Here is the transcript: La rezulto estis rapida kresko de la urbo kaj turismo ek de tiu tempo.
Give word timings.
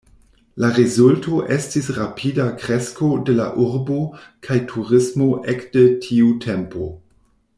La 0.63 0.69
rezulto 0.77 1.41
estis 1.55 1.89
rapida 1.97 2.47
kresko 2.63 3.11
de 3.29 3.35
la 3.41 3.47
urbo 3.67 3.99
kaj 4.49 4.59
turismo 4.73 5.29
ek 5.55 5.63
de 5.77 5.85
tiu 6.07 6.35
tempo. 6.49 6.89